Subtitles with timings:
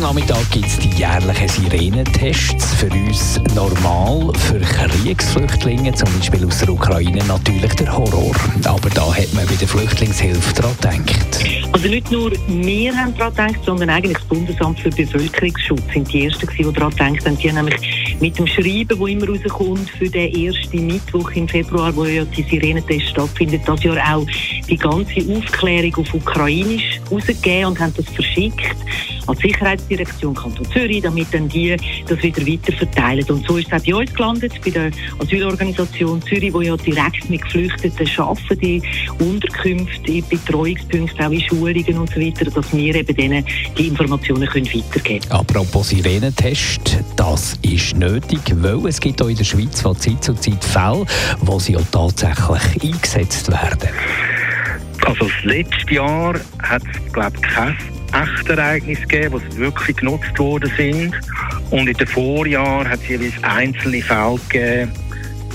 [0.00, 2.74] Heute Nachmittag gibt es die jährlichen Sirenentests.
[2.76, 8.34] Für uns normal, für Kriegsflüchtlinge, zum Beispiel aus der Ukraine, natürlich der Horror.
[8.64, 11.44] Aber da hat man bei der Flüchtlingshilfe daran gedacht.
[11.72, 16.24] Also nicht nur wir haben daran gedacht, sondern eigentlich das Bundesamt für Bevölkerungsschutz sind die
[16.24, 17.36] Ersten, die daran gedacht haben.
[17.36, 21.94] Die haben nämlich mit dem Schreiben, das immer rauskommt für den ersten Mittwoch im Februar,
[21.94, 24.26] wo ja die Sirenentest stattfindet, das Jahr auch
[24.66, 28.76] die ganze Aufklärung auf Ukrainisch rausgegeben und haben das verschickt
[29.30, 31.76] an die Sicherheitsdirektion Kanton Zürich, damit dann die
[32.08, 33.24] das wieder weiter verteilen.
[33.28, 37.30] Und so ist es auch bei uns gelandet, bei der Asylorganisation Zürich, wo ja direkt
[37.30, 38.82] mit Geflüchteten arbeiten, die
[39.18, 43.44] Unterkünfte, die Betreuungspunkte, auch in Schulungen und so weiter, dass wir eben denen
[43.76, 45.32] die Informationen können weitergeben können.
[45.32, 50.34] Apropos Sirenentest, das ist nötig, weil es gibt auch in der Schweiz von Zeit zu
[50.34, 51.04] Zeit Fälle,
[51.40, 53.90] wo sie auch tatsächlich eingesetzt werden.
[55.06, 57.76] Also das letzte Jahr hat es, glaube ich, kein
[58.12, 61.14] Echtereignisse gegeben, die wirklich genutzt worden sind.
[61.70, 64.92] Und in den Vorjahren hat es jeweils einzelne Fälle gegeben,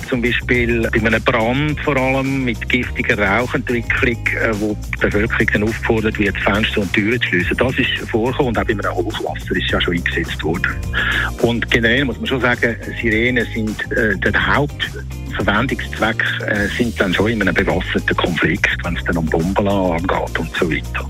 [0.09, 5.63] zum Beispiel bei einem Brand vor allem mit giftiger Rauchentwicklung, äh, wo die Bevölkerung dann
[5.63, 7.57] aufgefordert wird, Fenster und Türen zu schließen.
[7.57, 10.75] Das ist vorgekommen und auch bei einem Hochwasser ist ja schon eingesetzt worden.
[11.41, 14.91] Und generell muss man schon sagen, Sirenen sind äh, der Haupt
[15.35, 20.39] Verwendungszweck äh, sind dann schon in einem bewasserten Konflikt, wenn es dann um Bombenalarm geht
[20.39, 21.09] und so weiter.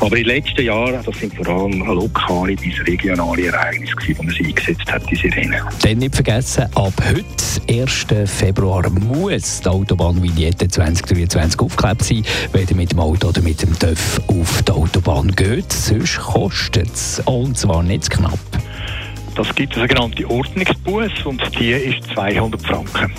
[0.00, 4.28] Aber in den letzten Jahren, das sind vor allem lokale bis regionale Ereignisse, die man
[4.28, 5.60] eingesetzt hat, die Sirenen.
[5.82, 8.06] Dann nicht vergessen, ab heute, 1.
[8.30, 12.22] Februar, muss die Autobahnvignette 2023 aufgeklebt sein,
[12.52, 15.72] wenn ihr mit dem Auto oder mit dem TÜV auf die Autobahn geht.
[15.72, 18.38] Sonst kostet es, und zwar nicht knapp.
[19.36, 23.12] Das gibt eine sogenannte Ordnungsbuß und die ist 200 Franken.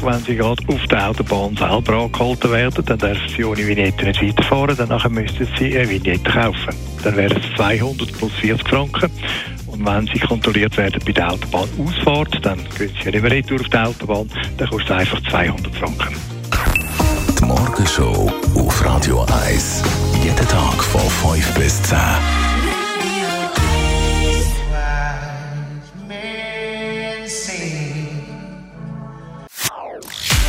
[0.00, 4.22] Wenn Sie gerade auf der Autobahn selber angehalten werden, dann dürfen Sie ohne Vignette nicht
[4.22, 6.74] weiterfahren, danach müssten Sie eine Vignette kaufen.
[7.02, 9.10] Dann wären es 200 plus 40 Franken.
[9.66, 13.68] Und wenn Sie kontrolliert werden bei der Autobahnausfahrt, dann gehen Sie nicht mehr retour auf
[13.68, 16.16] die Autobahn, dann kostet es einfach 200 Franken.
[17.38, 19.82] Die Morgenshow auf Radio 1.
[20.22, 22.47] Jeden Tag von 5 bis 10.